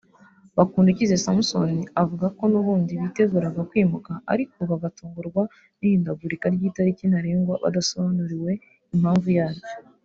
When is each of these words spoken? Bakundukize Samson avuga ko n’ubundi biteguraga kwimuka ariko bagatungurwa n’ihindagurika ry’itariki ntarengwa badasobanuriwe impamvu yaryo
Bakundukize 0.57 1.15
Samson 1.25 1.71
avuga 2.01 2.25
ko 2.37 2.43
n’ubundi 2.51 2.91
biteguraga 3.01 3.61
kwimuka 3.69 4.11
ariko 4.33 4.57
bagatungurwa 4.71 5.43
n’ihindagurika 5.79 6.45
ry’itariki 6.55 7.03
ntarengwa 7.11 7.53
badasobanuriwe 7.63 8.51
impamvu 8.95 9.27
yaryo 9.37 9.67